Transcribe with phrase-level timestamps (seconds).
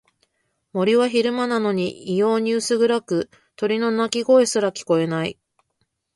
[0.73, 5.37] 森は昼間なのに異様に薄暗く、鳥の鳴き声すら聞こえない。